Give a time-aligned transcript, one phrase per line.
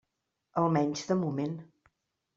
[0.61, 1.57] Almenys de moment.